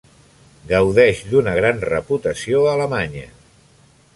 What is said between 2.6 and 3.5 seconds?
a Alemanya.